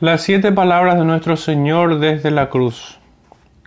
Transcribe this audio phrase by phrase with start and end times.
[0.00, 2.98] Las siete palabras de nuestro Señor desde la cruz.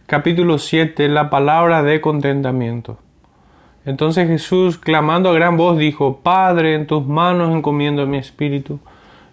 [0.07, 1.07] Capítulo 7.
[1.07, 2.99] La palabra de contentamiento.
[3.85, 8.81] Entonces Jesús, clamando a gran voz, dijo, Padre, en tus manos encomiendo mi espíritu.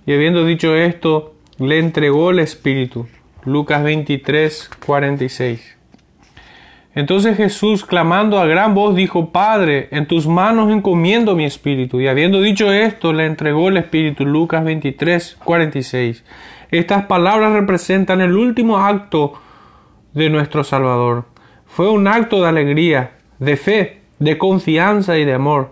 [0.07, 3.09] Y habiendo dicho esto, le entregó el espíritu.
[3.45, 5.77] Lucas 23, 46.
[6.95, 12.01] Entonces Jesús, clamando a gran voz, dijo, Padre, en tus manos encomiendo mi espíritu.
[12.01, 14.25] Y habiendo dicho esto, le entregó el espíritu.
[14.25, 16.23] Lucas 23, 46.
[16.75, 19.35] Estas palabras representan el último acto
[20.13, 21.25] de nuestro Salvador.
[21.67, 25.71] Fue un acto de alegría, de fe, de confianza y de amor.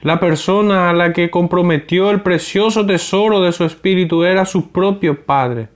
[0.00, 5.24] La persona a la que comprometió el precioso tesoro de su espíritu era su propio
[5.24, 5.68] Padre.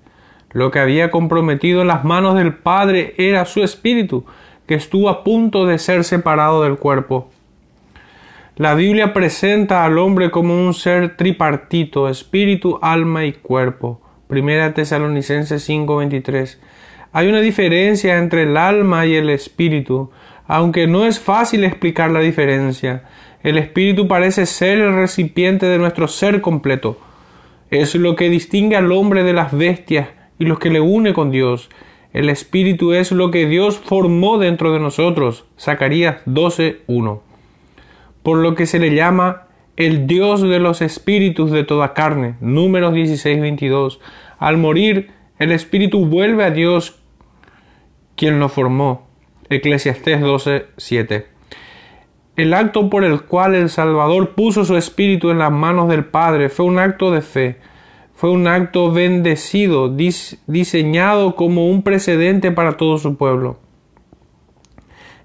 [0.50, 4.26] Lo que había comprometido en las manos del Padre era su espíritu,
[4.66, 7.30] que estuvo a punto de ser separado del cuerpo.
[8.56, 14.00] La Biblia presenta al hombre como un ser tripartito, espíritu, alma y cuerpo.
[14.28, 16.58] Primera Tesalonicenses 5:23.
[17.12, 20.10] Hay una diferencia entre el alma y el espíritu,
[20.46, 23.04] aunque no es fácil explicar la diferencia.
[23.42, 26.98] El espíritu parece ser el recipiente de nuestro ser completo.
[27.70, 31.30] Es lo que distingue al hombre de las bestias y lo que le une con
[31.30, 31.70] Dios.
[32.12, 35.44] El espíritu es lo que Dios formó dentro de nosotros.
[35.58, 37.22] Zacarías 12:1.
[38.22, 39.45] Por lo que se le llama
[39.76, 42.36] el Dios de los espíritus de toda carne.
[42.40, 44.00] Números 16, 22.
[44.38, 46.98] Al morir, el espíritu vuelve a Dios
[48.16, 49.06] quien lo formó.
[49.50, 51.26] Eclesiastés 12, 7.
[52.36, 56.48] El acto por el cual el Salvador puso su espíritu en las manos del Padre
[56.48, 57.56] fue un acto de fe,
[58.14, 59.94] fue un acto bendecido,
[60.46, 63.58] diseñado como un precedente para todo su pueblo.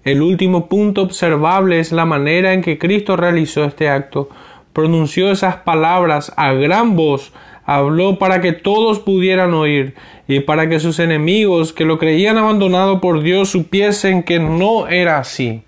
[0.03, 4.29] El último punto observable es la manera en que Cristo realizó este acto.
[4.73, 7.31] Pronunció esas palabras a gran voz,
[7.65, 9.93] habló para que todos pudieran oír
[10.27, 15.19] y para que sus enemigos que lo creían abandonado por Dios supiesen que no era
[15.19, 15.61] así,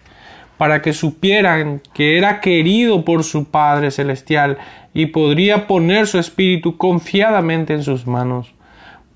[0.57, 4.57] para que supieran que era querido por su Padre Celestial
[4.95, 8.51] y podría poner su espíritu confiadamente en sus manos.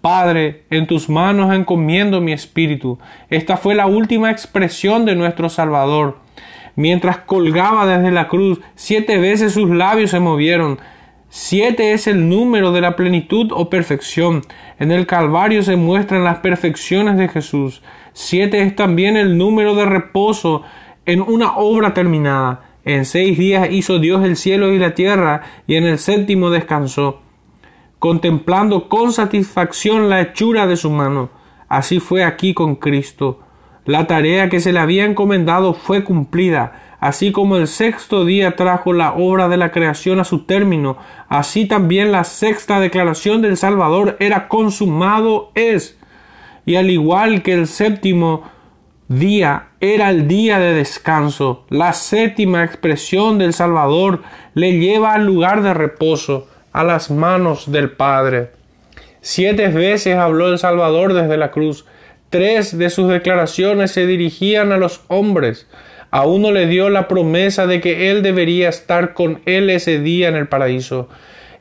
[0.01, 2.99] Padre, en tus manos encomiendo mi espíritu.
[3.29, 6.19] Esta fue la última expresión de nuestro Salvador.
[6.75, 10.79] Mientras colgaba desde la cruz, siete veces sus labios se movieron.
[11.29, 14.43] Siete es el número de la plenitud o perfección.
[14.79, 17.81] En el Calvario se muestran las perfecciones de Jesús.
[18.13, 20.61] Siete es también el número de reposo
[21.05, 22.61] en una obra terminada.
[22.85, 27.21] En seis días hizo Dios el cielo y la tierra, y en el séptimo descansó
[27.99, 31.29] contemplando con satisfacción la hechura de su mano.
[31.67, 33.39] Así fue aquí con Cristo.
[33.85, 38.91] La tarea que se le había encomendado fue cumplida, así como el sexto día trajo
[38.91, 40.97] la obra de la creación a su término,
[41.29, 45.97] así también la sexta declaración del Salvador era consumado es.
[46.65, 48.43] Y al igual que el séptimo
[49.07, 54.21] día era el día de descanso, la séptima expresión del Salvador
[54.53, 58.51] le lleva al lugar de reposo a las manos del Padre.
[59.21, 61.85] Siete veces habló el Salvador desde la cruz.
[62.29, 65.65] Tres de sus declaraciones se dirigían a los hombres.
[66.11, 70.27] A uno le dio la promesa de que él debería estar con él ese día
[70.27, 71.09] en el paraíso,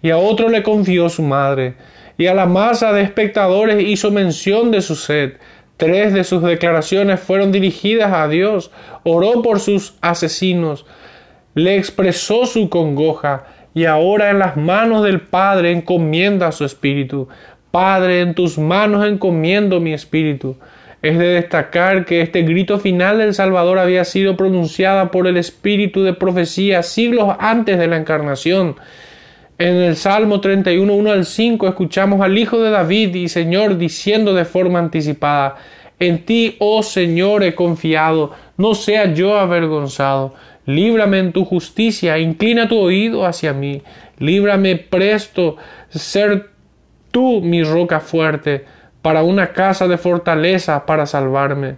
[0.03, 1.77] y a otro le confió su madre,
[2.19, 5.39] y a la masa de espectadores hizo mención de su sed.
[5.79, 8.71] Tres de sus declaraciones fueron dirigidas a Dios,
[9.03, 10.85] oró por sus asesinos,
[11.55, 17.29] le expresó su congoja, y ahora en las manos del Padre encomienda su espíritu.
[17.71, 20.57] Padre, en tus manos encomiendo mi espíritu.
[21.03, 26.03] Es de destacar que este grito final del Salvador había sido pronunciada por el espíritu
[26.05, 28.77] de profecía siglos antes de la encarnación.
[29.59, 34.33] En el Salmo 31, 1 al 5, escuchamos al Hijo de David y Señor diciendo
[34.33, 35.57] de forma anticipada,
[35.99, 40.33] En ti, oh Señor, he confiado, no sea yo avergonzado
[40.67, 43.83] líbrame en tu justicia, inclina tu oído hacia mí,
[44.19, 45.57] líbrame presto,
[45.89, 46.51] ser
[47.11, 48.65] tú mi roca fuerte,
[49.01, 51.77] para una casa de fortaleza para salvarme.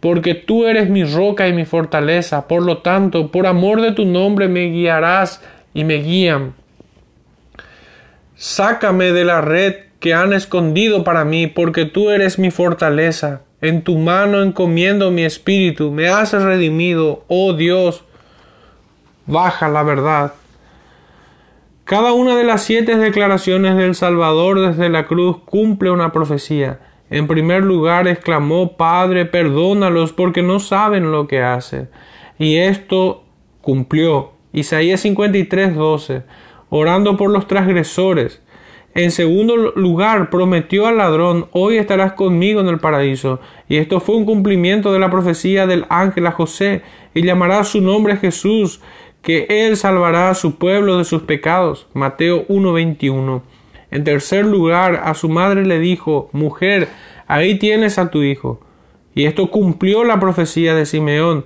[0.00, 4.04] Porque tú eres mi roca y mi fortaleza, por lo tanto, por amor de tu
[4.04, 5.42] nombre me guiarás
[5.74, 6.52] y me guían.
[8.36, 13.42] Sácame de la red que han escondido para mí, porque tú eres mi fortaleza.
[13.60, 18.04] En tu mano encomiendo mi espíritu, me has redimido, oh Dios,
[19.28, 20.34] baja la verdad.
[21.84, 26.80] Cada una de las siete declaraciones del Salvador desde la cruz cumple una profecía.
[27.08, 31.88] En primer lugar exclamó, Padre, perdónalos porque no saben lo que hacen.
[32.38, 33.24] Y esto
[33.62, 34.32] cumplió.
[34.52, 36.22] Isaías 53, 12.
[36.68, 38.42] Orando por los transgresores.
[38.94, 43.40] En segundo lugar, prometió al ladrón, hoy estarás conmigo en el paraíso.
[43.68, 46.82] Y esto fue un cumplimiento de la profecía del ángel a José,
[47.14, 48.80] y llamará su nombre Jesús,
[49.22, 51.86] que él salvará a su pueblo de sus pecados.
[51.94, 53.42] Mateo 1:21.
[53.90, 56.88] En tercer lugar, a su madre le dijo, Mujer,
[57.26, 58.60] ahí tienes a tu hijo.
[59.14, 61.44] Y esto cumplió la profecía de Simeón.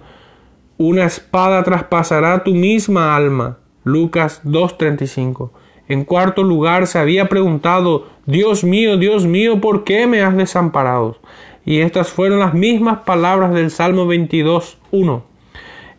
[0.76, 3.58] Una espada traspasará tu misma alma.
[3.84, 5.50] Lucas 2.35.
[5.88, 11.18] En cuarto lugar, se había preguntado, Dios mío, Dios mío, ¿por qué me has desamparado?
[11.64, 15.22] Y estas fueron las mismas palabras del Salmo 22.1.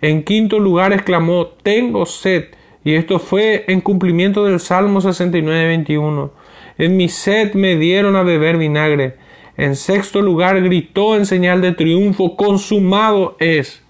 [0.04, 2.48] En quinto lugar exclamó, tengo sed.
[2.84, 6.30] Y esto fue en cumplimiento del Salmo 69.21.
[6.78, 9.16] En mi sed me dieron a beber vinagre.
[9.56, 13.82] En sexto lugar gritó en señal de triunfo, consumado es.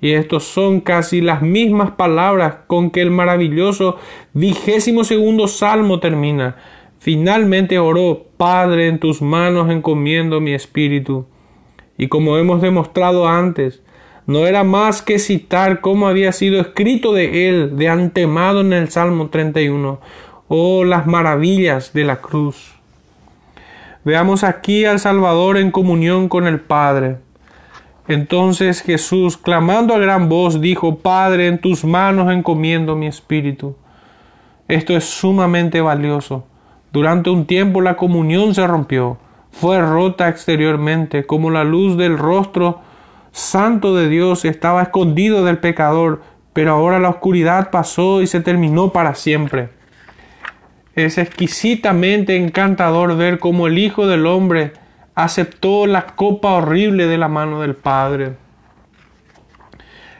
[0.00, 3.98] Y estos son casi las mismas palabras con que el maravilloso
[4.32, 6.56] vigésimo segundo salmo termina.
[7.00, 11.26] Finalmente oró, Padre, en tus manos encomiendo mi espíritu.
[11.98, 13.82] Y como hemos demostrado antes,
[14.30, 18.88] no era más que citar cómo había sido escrito de él de antemano en el
[18.88, 19.98] Salmo 31.
[20.46, 22.76] Oh, las maravillas de la cruz.
[24.04, 27.16] Veamos aquí al Salvador en comunión con el Padre.
[28.06, 33.74] Entonces Jesús, clamando a gran voz, dijo, Padre, en tus manos encomiendo mi espíritu.
[34.68, 36.44] Esto es sumamente valioso.
[36.92, 39.18] Durante un tiempo la comunión se rompió,
[39.50, 42.82] fue rota exteriormente, como la luz del rostro
[43.32, 46.22] santo de Dios estaba escondido del pecador,
[46.52, 49.70] pero ahora la oscuridad pasó y se terminó para siempre.
[50.94, 54.72] Es exquisitamente encantador ver cómo el Hijo del Hombre
[55.14, 58.34] aceptó la copa horrible de la mano del Padre.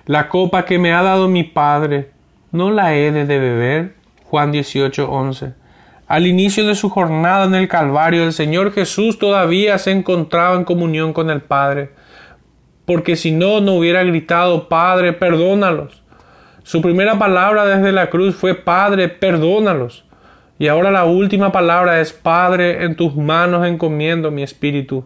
[0.07, 2.11] La copa que me ha dado mi Padre,
[2.53, 3.95] ¿no la he de beber?
[4.25, 5.55] Juan 18, 11.
[6.07, 10.65] Al inicio de su jornada en el Calvario, el Señor Jesús todavía se encontraba en
[10.65, 11.91] comunión con el Padre,
[12.91, 16.03] porque si no, no hubiera gritado, Padre, perdónalos.
[16.65, 20.05] Su primera palabra desde la cruz fue, Padre, perdónalos.
[20.59, 25.05] Y ahora la última palabra es, Padre, en tus manos encomiendo mi espíritu.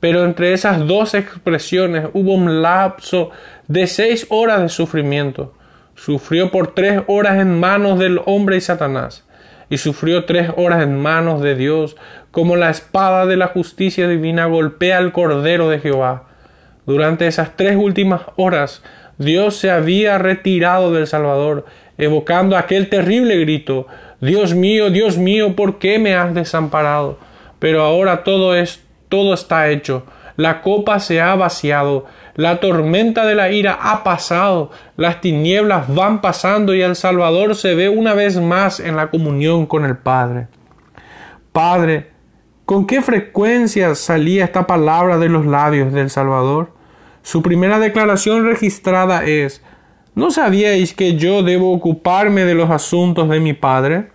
[0.00, 3.30] Pero entre esas dos expresiones hubo un lapso
[3.68, 5.54] de seis horas de sufrimiento.
[5.94, 9.24] Sufrió por tres horas en manos del hombre y Satanás,
[9.70, 11.94] y sufrió tres horas en manos de Dios,
[12.32, 16.31] como la espada de la justicia divina golpea al Cordero de Jehová.
[16.86, 18.82] Durante esas tres últimas horas,
[19.18, 21.66] Dios se había retirado del Salvador,
[21.98, 23.86] evocando aquel terrible grito,
[24.20, 27.18] Dios mío, Dios mío, ¿por qué me has desamparado?
[27.58, 30.06] Pero ahora todo es, todo está hecho.
[30.36, 32.06] La copa se ha vaciado,
[32.36, 37.74] la tormenta de la ira ha pasado, las tinieblas van pasando y el Salvador se
[37.74, 40.46] ve una vez más en la comunión con el Padre.
[41.52, 42.11] Padre,
[42.72, 46.72] ¿con qué frecuencia salía esta palabra de los labios del Salvador?
[47.20, 49.62] Su primera declaración registrada es
[50.14, 54.06] ¿No sabíais que yo debo ocuparme de los asuntos de mi Padre?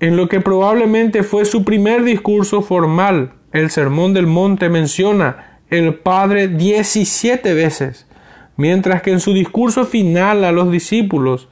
[0.00, 5.94] En lo que probablemente fue su primer discurso formal, el Sermón del Monte menciona el
[5.94, 8.08] Padre 17 veces,
[8.56, 11.48] mientras que en su discurso final a los discípulos,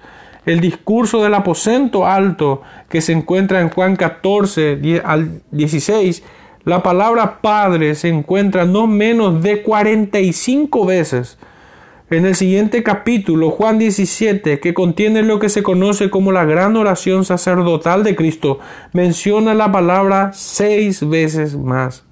[0.47, 6.23] el discurso del aposento alto que se encuentra en Juan 14 al 16,
[6.65, 11.39] la palabra Padre se encuentra no menos de 45 veces
[12.11, 16.77] en el siguiente capítulo, Juan 17, que contiene lo que se conoce como la gran
[16.77, 18.59] oración sacerdotal de Cristo,
[18.93, 22.05] menciona la palabra seis veces más.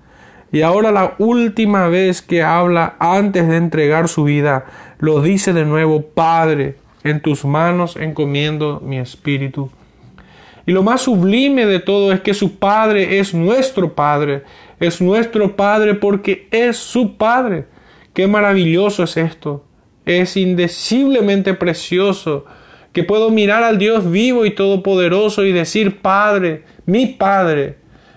[0.52, 4.66] Y ahora la última vez que habla antes de entregar su vida,
[5.00, 9.70] lo dice de nuevo, Padre, en tus manos encomiendo mi espíritu.
[10.66, 14.42] Y lo más sublime de todo es que su Padre es nuestro Padre,
[14.80, 17.66] es nuestro Padre porque es su Padre.
[18.12, 19.64] Qué maravilloso es esto
[20.08, 22.46] es indeciblemente precioso,
[22.92, 27.76] que puedo mirar al Dios vivo y todopoderoso y decir, Padre, mi Padre,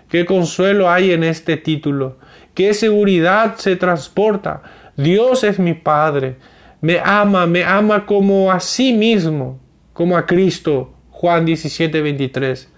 [0.09, 2.17] qué consuelo hay en este título,
[2.53, 4.63] qué seguridad se transporta.
[4.95, 6.37] Dios es mi Padre,
[6.81, 9.59] me ama, me ama como a sí mismo,
[9.93, 10.93] como a Cristo.
[11.09, 12.71] Juan 17, 23.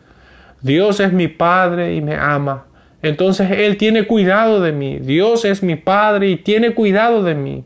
[0.62, 2.66] Dios es mi Padre y me ama.
[3.02, 5.00] Entonces Él tiene cuidado de mí.
[5.00, 7.64] Dios es mi Padre y tiene cuidado de mí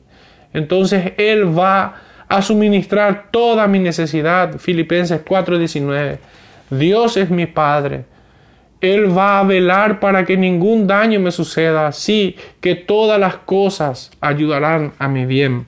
[0.57, 1.95] entonces Él va
[2.27, 4.57] a suministrar toda mi necesidad.
[4.57, 6.17] Filipenses 4:19.
[6.71, 8.05] Dios es mi Padre.
[8.81, 14.11] Él va a velar para que ningún daño me suceda, así que todas las cosas
[14.19, 15.67] ayudarán a mi bien.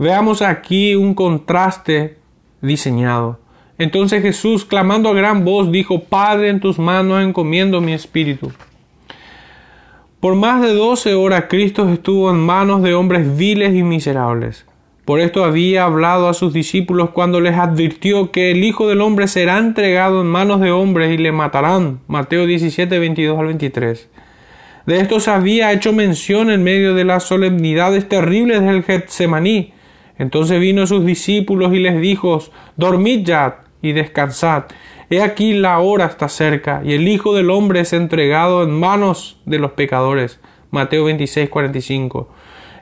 [0.00, 2.16] Veamos aquí un contraste
[2.62, 3.38] diseñado.
[3.76, 8.50] Entonces Jesús, clamando a gran voz, dijo, Padre, en tus manos encomiendo mi espíritu.
[10.18, 14.64] Por más de doce horas Cristo estuvo en manos de hombres viles y miserables.
[15.04, 19.28] Por esto había hablado a sus discípulos cuando les advirtió que el Hijo del Hombre
[19.28, 22.00] será entregado en manos de hombres y le matarán.
[22.08, 24.08] Mateo 17, 22 al 23.
[24.86, 29.74] De esto se había hecho mención en medio de las solemnidades terribles del Getsemaní.
[30.20, 32.40] Entonces vino sus discípulos y les dijo,
[32.76, 34.64] Dormid ya y descansad.
[35.08, 39.40] He aquí la hora está cerca, y el Hijo del Hombre es entregado en manos
[39.46, 40.38] de los pecadores.
[40.70, 42.28] Mateo 26, 45.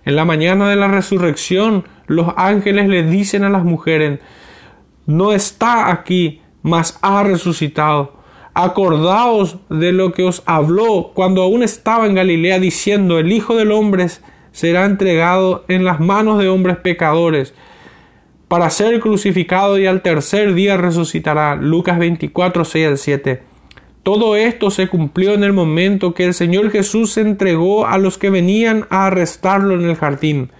[0.04, 4.18] En la mañana de la resurrección, los ángeles le dicen a las mujeres,
[5.07, 8.14] no está aquí, mas ha resucitado.
[8.52, 13.71] Acordaos de lo que os habló cuando aún estaba en Galilea, diciendo, el Hijo del
[13.71, 14.07] Hombre
[14.52, 17.55] será entregado en las manos de hombres pecadores
[18.49, 21.55] para ser crucificado y al tercer día resucitará.
[21.55, 23.43] Lucas 24, 6 al 7.
[24.02, 28.17] Todo esto se cumplió en el momento que el Señor Jesús se entregó a los
[28.17, 30.50] que venían a arrestarlo en el jardín.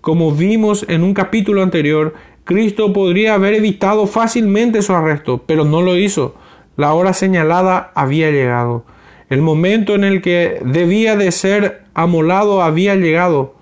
[0.00, 5.82] Como vimos en un capítulo anterior, Cristo podría haber evitado fácilmente su arresto, pero no
[5.82, 6.36] lo hizo.
[6.76, 8.84] La hora señalada había llegado.
[9.30, 13.54] El momento en el que debía de ser amolado había llegado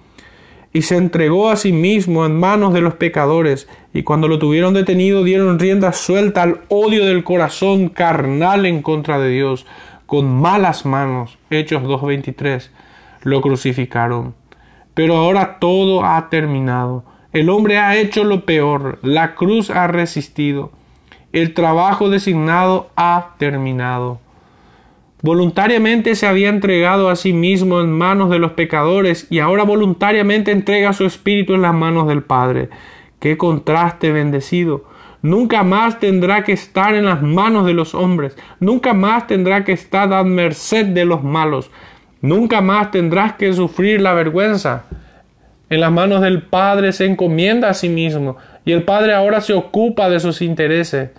[0.73, 4.75] y se entregó a sí mismo en manos de los pecadores, y cuando lo tuvieron
[4.75, 9.65] detenido dieron rienda suelta al odio del corazón carnal en contra de Dios,
[10.05, 11.39] con malas manos.
[11.49, 12.69] Hechos 2.23.
[13.23, 14.35] Lo crucificaron.
[14.93, 17.05] Pero ahora todo ha terminado.
[17.33, 20.73] El hombre ha hecho lo peor, la cruz ha resistido,
[21.33, 24.21] el trabajo designado ha terminado.
[25.27, 30.53] Voluntariamente se había entregado a sí mismo en manos de los pecadores y ahora voluntariamente
[30.53, 32.69] entrega su espíritu en las manos del Padre.
[33.19, 34.85] Qué contraste bendecido.
[35.23, 38.37] Nunca más tendrá que estar en las manos de los hombres.
[38.61, 41.73] Nunca más tendrá que estar a merced de los malos.
[42.21, 44.85] Nunca más tendrás que sufrir la vergüenza.
[45.71, 49.55] En las manos del Padre se encomienda a sí mismo y el Padre ahora se
[49.55, 51.11] ocupa de sus intereses.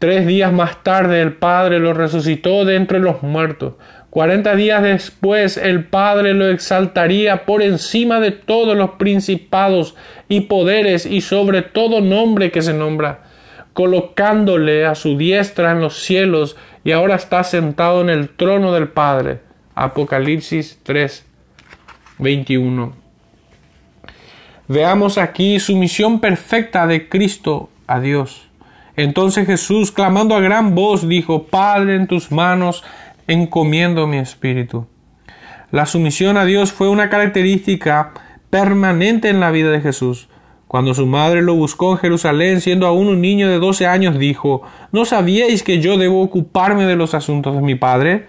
[0.00, 3.74] Tres días más tarde el Padre lo resucitó de entre los muertos.
[4.08, 9.94] Cuarenta días después el Padre lo exaltaría por encima de todos los principados
[10.26, 13.24] y poderes y sobre todo nombre que se nombra,
[13.74, 18.88] colocándole a su diestra en los cielos y ahora está sentado en el trono del
[18.88, 19.40] Padre.
[19.74, 21.26] Apocalipsis 3,
[22.20, 22.94] 21.
[24.66, 28.49] Veamos aquí su misión perfecta de Cristo a Dios.
[28.96, 32.84] Entonces Jesús, clamando a gran voz, dijo, Padre, en tus manos
[33.26, 34.86] encomiendo mi espíritu.
[35.70, 38.12] La sumisión a Dios fue una característica
[38.50, 40.28] permanente en la vida de Jesús.
[40.66, 44.62] Cuando su madre lo buscó en Jerusalén, siendo aún un niño de doce años, dijo,
[44.92, 48.26] ¿No sabíais que yo debo ocuparme de los asuntos de mi padre?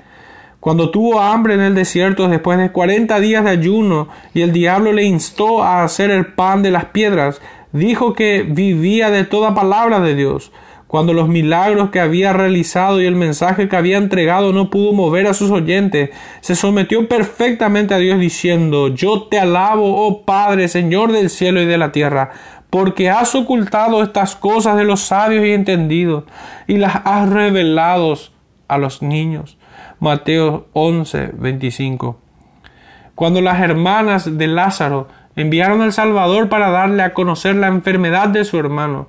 [0.59, 4.93] Cuando tuvo hambre en el desierto después de cuarenta días de ayuno, y el diablo
[4.93, 7.41] le instó a hacer el pan de las piedras,
[7.71, 10.51] dijo que vivía de toda palabra de Dios.
[10.87, 15.25] Cuando los milagros que había realizado y el mensaje que había entregado no pudo mover
[15.27, 16.09] a sus oyentes,
[16.41, 21.65] se sometió perfectamente a Dios diciendo, Yo te alabo, oh Padre, Señor del cielo y
[21.65, 22.31] de la tierra,
[22.69, 26.25] porque has ocultado estas cosas de los sabios y entendidos,
[26.67, 28.17] y las has revelado
[28.67, 29.57] a los niños.
[30.01, 32.19] Mateo 11, 25.
[33.15, 38.43] Cuando las hermanas de Lázaro enviaron al Salvador para darle a conocer la enfermedad de
[38.43, 39.07] su hermano.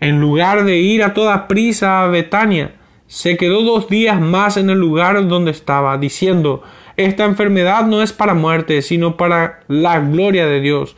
[0.00, 2.72] En lugar de ir a toda prisa a Betania,
[3.06, 6.62] se quedó dos días más en el lugar donde estaba, diciendo
[6.96, 10.96] Esta enfermedad no es para muerte, sino para la gloria de Dios.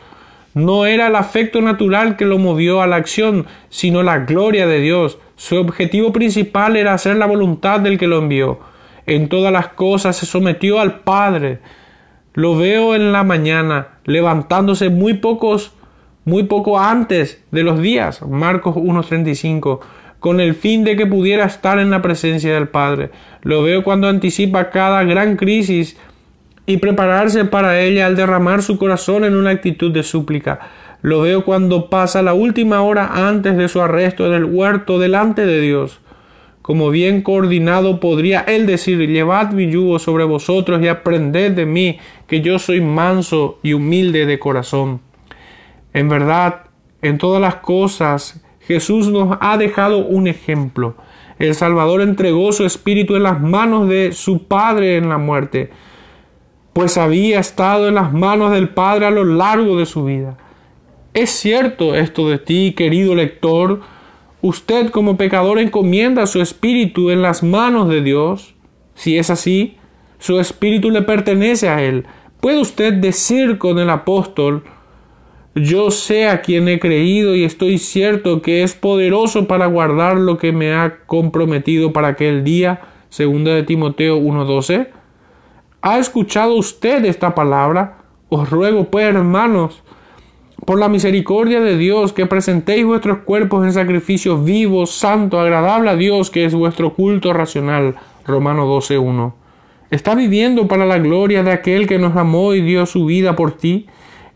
[0.55, 4.81] No era el afecto natural que lo movió a la acción, sino la gloria de
[4.81, 5.19] Dios.
[5.37, 8.59] Su objetivo principal era hacer la voluntad del que lo envió.
[9.07, 11.61] En todas las cosas se sometió al Padre,
[12.35, 15.73] lo veo en la mañana levantándose muy pocos,
[16.25, 19.81] muy poco antes de los días, Marcos 1.35,
[20.21, 23.11] con el fin de que pudiera estar en la presencia del Padre.
[23.43, 25.97] Lo veo cuando anticipa cada gran crisis
[26.67, 30.61] y prepararse para ella al derramar su corazón en una actitud de súplica.
[31.01, 35.47] Lo veo cuando pasa la última hora antes de su arresto en el huerto delante
[35.47, 36.01] de Dios
[36.69, 41.99] como bien coordinado podría él decir, llevad mi yugo sobre vosotros y aprended de mí,
[42.27, 45.01] que yo soy manso y humilde de corazón.
[45.95, 46.67] En verdad,
[47.01, 50.95] en todas las cosas, Jesús nos ha dejado un ejemplo.
[51.39, 55.71] El Salvador entregó su espíritu en las manos de su Padre en la muerte,
[56.75, 60.37] pues había estado en las manos del Padre a lo largo de su vida.
[61.15, 63.81] ¿Es cierto esto de ti, querido lector?
[64.41, 68.55] ¿Usted como pecador encomienda su espíritu en las manos de Dios?
[68.95, 69.77] Si es así,
[70.19, 72.07] su espíritu le pertenece a Él.
[72.41, 74.63] ¿Puede usted decir con el apóstol,
[75.57, 80.39] yo sé a quien he creído y estoy cierto que es poderoso para guardar lo
[80.39, 82.81] que me ha comprometido para aquel día?
[83.09, 84.89] Segunda de Timoteo 1.12.
[85.83, 87.99] ¿Ha escuchado usted esta palabra?
[88.29, 89.83] Os ruego, pues, hermanos,
[90.65, 95.97] por la misericordia de Dios, que presentéis vuestros cuerpos en sacrificio vivo, santo, agradable a
[95.97, 97.97] Dios, que es vuestro culto racional.
[98.27, 99.33] Romano 12.1.
[99.91, 103.53] ¿Está viviendo para la gloria de aquel que nos amó y dio su vida por
[103.57, 103.87] ti?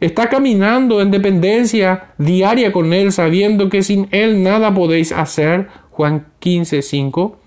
[0.01, 5.69] ¿Está caminando en dependencia diaria con Él, sabiendo que sin Él nada podéis hacer?
[5.91, 7.42] Juan 15.5.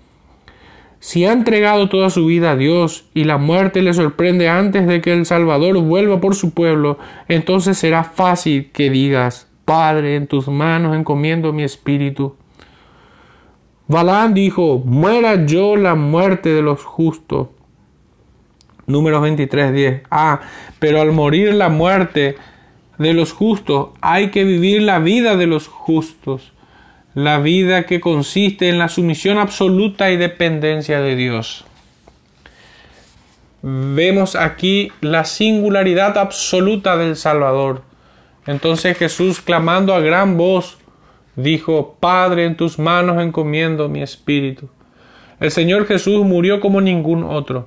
[1.06, 5.00] Si ha entregado toda su vida a Dios y la muerte le sorprende antes de
[5.00, 6.98] que el Salvador vuelva por su pueblo,
[7.28, 12.34] entonces será fácil que digas, Padre, en tus manos encomiendo mi espíritu.
[13.86, 17.50] Balán dijo, muera yo la muerte de los justos.
[18.88, 20.02] Números 23, 10.
[20.10, 20.40] Ah,
[20.80, 22.34] pero al morir la muerte
[22.98, 26.52] de los justos, hay que vivir la vida de los justos
[27.16, 31.64] la vida que consiste en la sumisión absoluta y dependencia de Dios.
[33.62, 37.80] Vemos aquí la singularidad absoluta del Salvador.
[38.46, 40.76] Entonces Jesús, clamando a gran voz,
[41.36, 44.68] dijo, Padre, en tus manos encomiendo mi espíritu.
[45.40, 47.66] El Señor Jesús murió como ningún otro.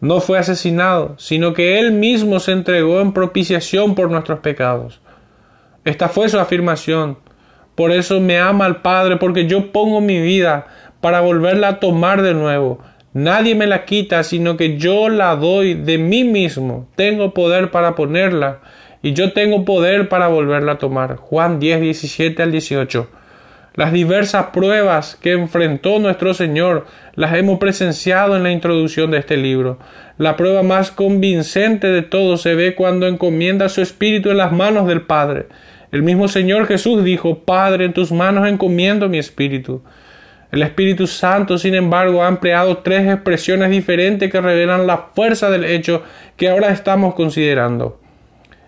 [0.00, 5.00] No fue asesinado, sino que Él mismo se entregó en propiciación por nuestros pecados.
[5.84, 7.18] Esta fue su afirmación.
[7.78, 10.66] Por eso me ama el Padre, porque yo pongo mi vida
[11.00, 12.80] para volverla a tomar de nuevo.
[13.12, 16.88] Nadie me la quita, sino que yo la doy de mí mismo.
[16.96, 18.62] Tengo poder para ponerla
[19.00, 21.18] y yo tengo poder para volverla a tomar.
[21.18, 23.10] Juan 10, 17 al 18.
[23.76, 29.36] Las diversas pruebas que enfrentó nuestro Señor las hemos presenciado en la introducción de este
[29.36, 29.78] libro.
[30.16, 34.88] La prueba más convincente de todo se ve cuando encomienda su espíritu en las manos
[34.88, 35.46] del Padre.
[35.90, 39.82] El mismo Señor Jesús dijo, Padre, en tus manos encomiendo mi espíritu.
[40.50, 45.64] El Espíritu Santo, sin embargo, ha empleado tres expresiones diferentes que revelan la fuerza del
[45.64, 46.02] hecho
[46.36, 48.00] que ahora estamos considerando.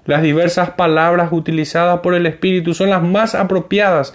[0.04, 4.14] Las diversas palabras utilizadas por el Espíritu son las más apropiadas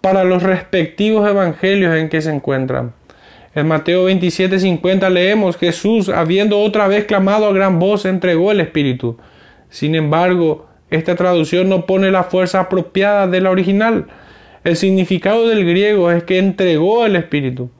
[0.00, 2.92] para los respectivos evangelios en que se encuentran.
[3.54, 9.18] En Mateo 27:50 leemos Jesús, habiendo otra vez clamado a gran voz, entregó el Espíritu.
[9.68, 14.06] Sin embargo, esta traducción no pone la fuerza apropiada de la original.
[14.62, 17.70] El significado del griego es que entregó el Espíritu.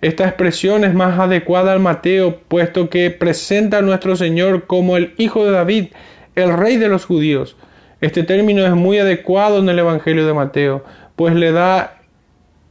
[0.00, 5.14] Esta expresión es más adecuada al Mateo, puesto que presenta a nuestro Señor como el
[5.16, 5.86] Hijo de David,
[6.34, 7.56] el Rey de los judíos.
[8.00, 10.84] Este término es muy adecuado en el Evangelio de Mateo,
[11.14, 12.00] pues le da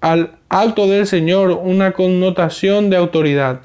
[0.01, 3.61] al alto del Señor una connotación de autoridad.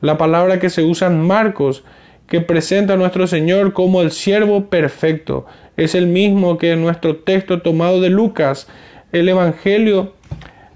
[0.00, 1.84] La palabra que se usa en Marcos
[2.28, 5.46] que presenta a nuestro Señor como el siervo perfecto.
[5.76, 8.68] Es el mismo que en nuestro texto tomado de Lucas,
[9.12, 10.14] el Evangelio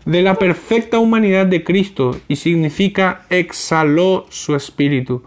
[0.05, 5.23] de la perfecta humanidad de Cristo y significa exhaló su espíritu.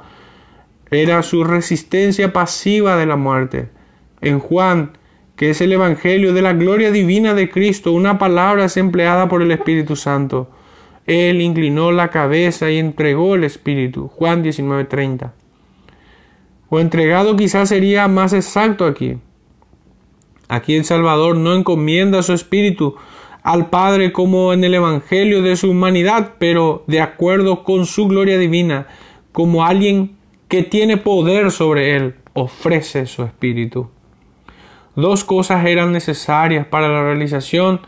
[0.89, 3.69] Era su resistencia pasiva de la muerte.
[4.21, 4.91] En Juan,
[5.35, 9.41] que es el Evangelio de la gloria divina de Cristo, una palabra es empleada por
[9.41, 10.49] el Espíritu Santo.
[11.07, 14.07] Él inclinó la cabeza y entregó el Espíritu.
[14.07, 15.40] Juan 19:30
[16.71, 19.17] o entregado quizás sería más exacto aquí.
[20.47, 22.95] Aquí el Salvador no encomienda su espíritu
[23.43, 28.37] al Padre como en el Evangelio de su humanidad, pero de acuerdo con su gloria
[28.37, 28.87] divina,
[29.33, 30.15] como alguien
[30.47, 33.89] que tiene poder sobre él, ofrece su espíritu.
[34.95, 37.81] Dos cosas eran necesarias para la realización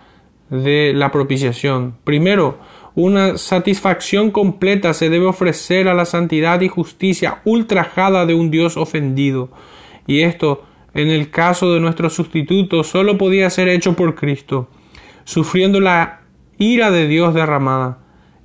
[0.50, 1.96] de la propiciación.
[2.04, 2.58] Primero,
[2.95, 8.77] una satisfacción completa se debe ofrecer a la santidad y justicia ultrajada de un Dios
[8.77, 9.49] ofendido.
[10.06, 14.69] Y esto, en el caso de nuestro sustituto, solo podía ser hecho por Cristo,
[15.23, 16.21] sufriendo la
[16.60, 17.97] ira de Dios derramada.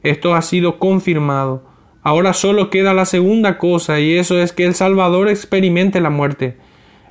[0.02, 1.64] Esto ha sido confirmado.
[2.02, 6.56] Ahora solo queda la segunda cosa, y eso es que el Salvador experimente la muerte.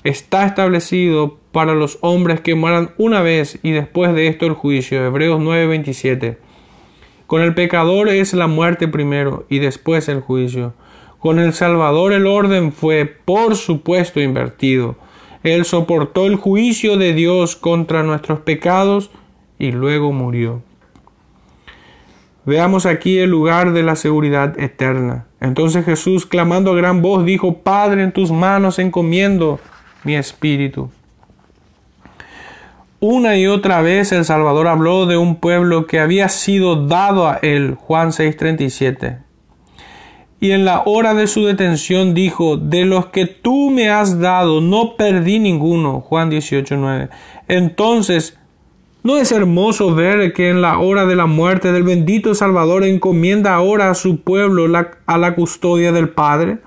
[0.03, 5.05] Está establecido para los hombres que mueran una vez y después de esto el juicio.
[5.05, 6.46] Hebreos 9:27.
[7.27, 10.73] Con el pecador es la muerte primero y después el juicio.
[11.19, 14.95] Con el Salvador el orden fue, por supuesto, invertido.
[15.43, 19.11] Él soportó el juicio de Dios contra nuestros pecados
[19.59, 20.61] y luego murió.
[22.45, 25.27] Veamos aquí el lugar de la seguridad eterna.
[25.41, 29.59] Entonces Jesús, clamando a gran voz, dijo, Padre, en tus manos encomiendo
[30.05, 30.89] mi espíritu.
[32.99, 37.37] Una y otra vez el Salvador habló de un pueblo que había sido dado a
[37.43, 39.19] él, Juan 6:37.
[40.39, 44.61] Y en la hora de su detención dijo, de los que tú me has dado,
[44.61, 47.09] no perdí ninguno, Juan 18:9.
[47.47, 48.39] Entonces,
[49.03, 53.53] ¿no es hermoso ver que en la hora de la muerte del bendito Salvador encomienda
[53.53, 54.65] ahora a su pueblo
[55.05, 56.57] a la custodia del Padre?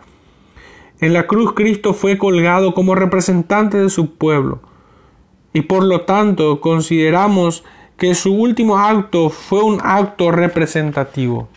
[1.00, 4.69] En la cruz Cristo fue colgado como representante de su pueblo
[5.52, 7.64] y por lo tanto consideramos
[7.96, 11.48] que su último acto fue un acto representativo.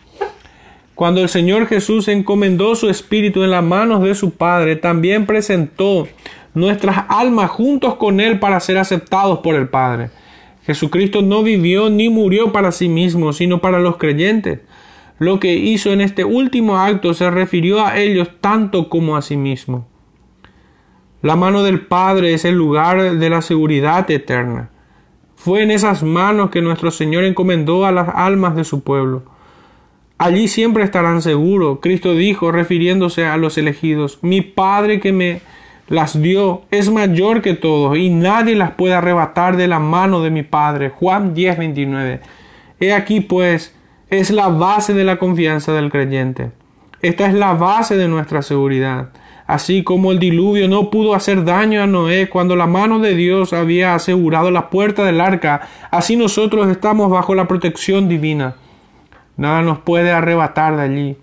[0.96, 6.08] Cuando el Señor Jesús encomendó su espíritu en las manos de su Padre, también presentó
[6.54, 10.10] nuestras almas juntos con Él para ser aceptados por el Padre.
[10.66, 14.60] Jesucristo no vivió ni murió para sí mismo, sino para los creyentes.
[15.20, 19.38] Lo que hizo en este último acto se refirió a ellos tanto como a sí
[19.38, 19.88] mismo.
[21.24, 24.72] La mano del Padre es el lugar de la seguridad eterna.
[25.38, 29.24] Fue en esas manos que nuestro Señor encomendó a las almas de su pueblo.
[30.18, 31.80] Allí siempre estarán seguros.
[31.82, 35.40] Cristo dijo, refiriéndose a los elegidos, mi Padre que me
[35.88, 40.30] las dio es mayor que todos y nadie las puede arrebatar de la mano de
[40.30, 40.90] mi Padre.
[40.90, 42.20] Juan 10, 29.
[42.82, 43.74] He aquí pues,
[44.10, 46.52] es la base de la confianza del creyente.
[47.02, 49.12] Esta es la base de nuestra seguridad.
[49.46, 53.54] Así como el diluvio no pudo hacer daño a Noé cuando la mano de Dios
[53.54, 58.56] había asegurado la puerta del arca, así nosotros estamos bajo la protección divina.
[59.36, 61.18] Nada nos puede arrebatar de allí.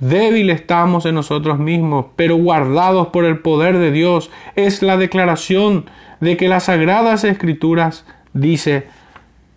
[0.00, 4.30] Débil estamos en nosotros mismos, pero guardados por el poder de Dios.
[4.56, 5.86] Es la declaración
[6.20, 8.86] de que las sagradas escrituras dice,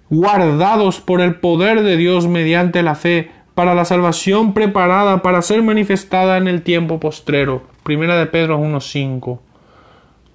[0.09, 5.63] guardados por el poder de Dios mediante la fe, para la salvación preparada para ser
[5.63, 7.74] manifestada en el tiempo postrero.
[7.85, 9.37] Primera de Pedro 1.5.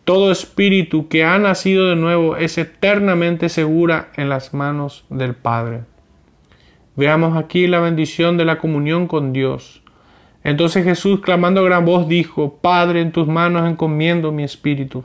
[0.05, 5.81] Todo espíritu que ha nacido de nuevo es eternamente segura en las manos del Padre.
[6.95, 9.83] Veamos aquí la bendición de la comunión con Dios.
[10.45, 15.03] Entonces Jesús, clamando a gran voz, dijo, Padre, en tus manos encomiendo mi espíritu.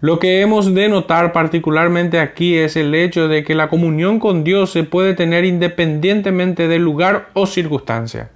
[0.00, 4.42] Lo que hemos de notar particularmente aquí es el hecho de que la comunión con
[4.42, 8.30] Dios se puede tener independientemente del lugar o circunstancia.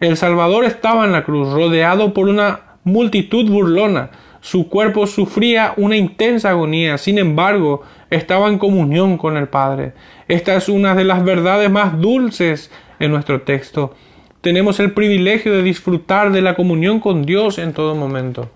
[0.00, 4.10] El Salvador estaba en la cruz, rodeado por una multitud burlona.
[4.40, 9.92] Su cuerpo sufría una intensa agonía, sin embargo, estaba en comunión con el Padre.
[10.26, 13.94] Esta es una de las verdades más dulces en nuestro texto.
[14.40, 18.50] Tenemos el privilegio de disfrutar de la comunión con Dios en todo momento,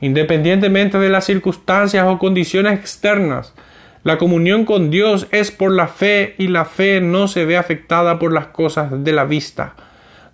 [0.00, 3.54] independientemente de las circunstancias o condiciones externas.
[4.02, 8.18] La comunión con Dios es por la fe y la fe no se ve afectada
[8.18, 9.76] por las cosas de la vista.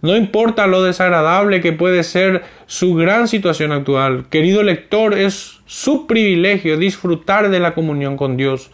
[0.02, 6.06] No importa lo desagradable que puede ser su gran situación actual, querido lector, es su
[6.06, 8.70] privilegio disfrutar de la comunión con Dios,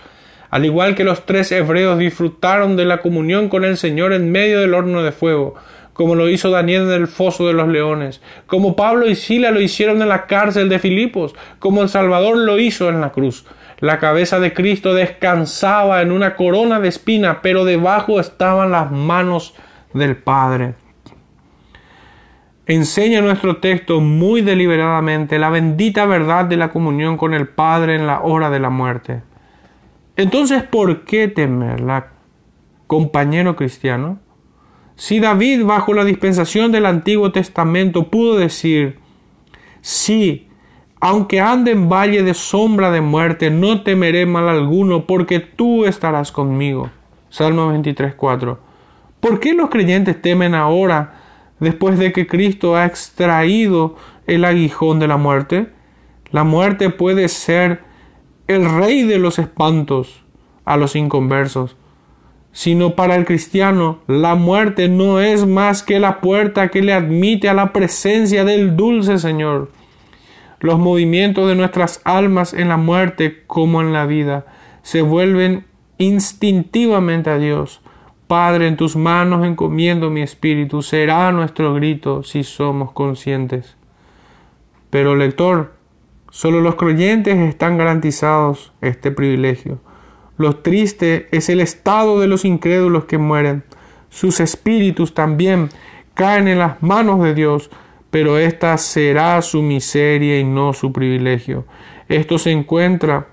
[0.51, 4.61] al igual que los tres hebreos disfrutaron de la comunión con el Señor en medio
[4.61, 5.55] del horno de fuego,
[5.93, 9.61] como lo hizo Daniel en el foso de los leones, como Pablo y Sila lo
[9.61, 13.47] hicieron en la cárcel de Filipos, como el Salvador lo hizo en la cruz.
[13.79, 19.55] La cabeza de Cristo descansaba en una corona de espina, pero debajo estaban las manos
[19.95, 20.75] del Padre
[22.67, 28.07] enseña nuestro texto muy deliberadamente la bendita verdad de la comunión con el Padre en
[28.07, 29.23] la hora de la muerte.
[30.17, 32.13] Entonces, ¿por qué temerla,
[32.87, 34.21] compañero cristiano?
[34.95, 38.99] Si David, bajo la dispensación del Antiguo Testamento, pudo decir,
[39.81, 40.49] sí,
[41.01, 46.31] aunque ande en valle de sombra de muerte, no temeré mal alguno, porque tú estarás
[46.31, 46.91] conmigo.
[47.31, 48.61] Salmo 23, 4.
[49.19, 51.22] ¿Por qué los creyentes temen ahora
[51.63, 53.95] después de que Cristo ha extraído
[54.27, 55.69] el aguijón de la muerte.
[56.33, 57.83] La muerte puede ser
[58.49, 60.25] el rey de los espantos
[60.65, 61.77] a los inconversos,
[62.51, 67.49] sino para el cristiano la muerte no es más que la puerta que le admite
[67.49, 69.71] a la presencia del dulce Señor.
[70.59, 74.47] Los movimientos de nuestras almas en la muerte como en la vida
[74.83, 75.65] se vuelven
[75.99, 77.82] instintivamente a Dios
[78.33, 83.77] Padre, en tus manos encomiendo mi espíritu, será nuestro grito si somos conscientes.
[84.89, 85.75] Pero lector,
[86.31, 89.81] solo los creyentes están garantizados este privilegio.
[90.39, 93.65] Lo triste es el estado de los incrédulos que mueren.
[94.09, 95.69] Sus espíritus también
[96.15, 97.69] caen en las manos de Dios,
[98.11, 101.67] pero esta será su miseria y no su privilegio.
[102.09, 103.27] Esto se encuentra.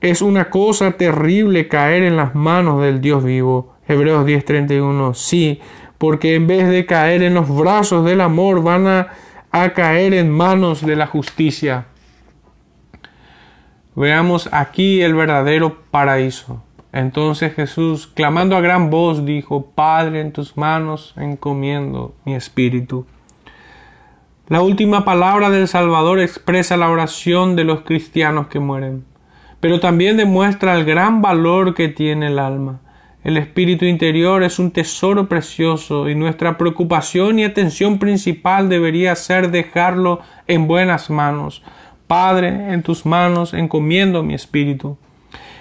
[0.00, 3.71] Es una cosa terrible caer en las manos del Dios vivo.
[3.86, 5.60] Hebreos 10:31, sí,
[5.98, 9.08] porque en vez de caer en los brazos del amor van a,
[9.50, 11.86] a caer en manos de la justicia.
[13.94, 16.62] Veamos aquí el verdadero paraíso.
[16.92, 23.06] Entonces Jesús, clamando a gran voz, dijo, Padre, en tus manos encomiendo mi espíritu.
[24.48, 29.04] La última palabra del Salvador expresa la oración de los cristianos que mueren,
[29.60, 32.80] pero también demuestra el gran valor que tiene el alma.
[33.24, 39.52] El espíritu interior es un tesoro precioso y nuestra preocupación y atención principal debería ser
[39.52, 41.62] dejarlo en buenas manos.
[42.08, 44.98] Padre, en tus manos encomiendo mi espíritu.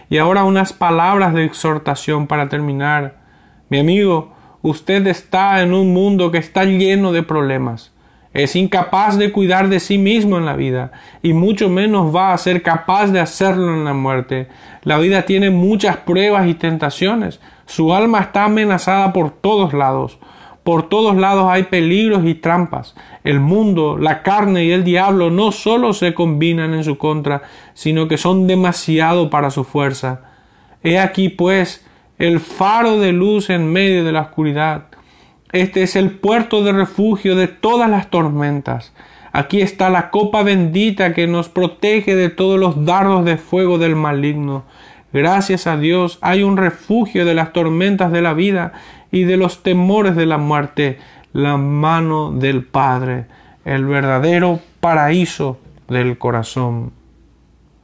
[0.09, 3.21] Y ahora unas palabras de exhortación para terminar.
[3.69, 7.93] Mi amigo, usted está en un mundo que está lleno de problemas.
[8.33, 10.91] Es incapaz de cuidar de sí mismo en la vida
[11.21, 14.47] y mucho menos va a ser capaz de hacerlo en la muerte.
[14.83, 17.41] La vida tiene muchas pruebas y tentaciones.
[17.65, 20.17] Su alma está amenazada por todos lados.
[20.63, 22.95] Por todos lados hay peligros y trampas.
[23.23, 27.41] El mundo, la carne y el diablo no solo se combinan en su contra,
[27.73, 30.21] sino que son demasiado para su fuerza.
[30.83, 31.85] He aquí, pues,
[32.17, 34.85] el faro de luz en medio de la oscuridad.
[35.51, 38.93] Este es el puerto de refugio de todas las tormentas.
[39.33, 43.95] Aquí está la copa bendita que nos protege de todos los dardos de fuego del
[43.95, 44.63] maligno.
[45.13, 48.73] Gracias a Dios hay un refugio de las tormentas de la vida
[49.11, 50.99] y de los temores de la muerte,
[51.33, 53.25] la mano del Padre,
[53.65, 55.59] el verdadero paraíso
[55.89, 56.93] del corazón.